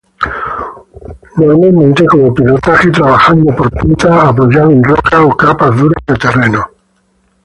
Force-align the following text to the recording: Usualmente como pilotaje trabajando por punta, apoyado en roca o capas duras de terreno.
Usualmente 1.37 2.07
como 2.07 2.33
pilotaje 2.33 2.89
trabajando 2.89 3.55
por 3.55 3.69
punta, 3.69 4.29
apoyado 4.29 4.71
en 4.71 4.83
roca 4.83 5.23
o 5.23 5.37
capas 5.37 5.77
duras 5.77 6.03
de 6.07 6.15
terreno. 6.15 6.67